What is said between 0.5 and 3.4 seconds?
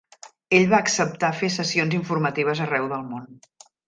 Ell va acceptar fer sessions informatives arreu el món.